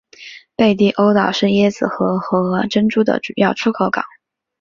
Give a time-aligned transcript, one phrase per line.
[0.55, 4.03] 贝蒂欧岛是椰子核和珍珠的主要出口港。